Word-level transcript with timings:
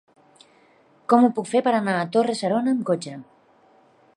Com 1.13 1.27
ho 1.27 1.29
puc 1.39 1.49
fer 1.51 1.61
per 1.67 1.73
anar 1.81 1.93
a 1.99 2.09
Torre-serona 2.17 2.75
amb 2.77 2.83
cotxe? 2.91 3.15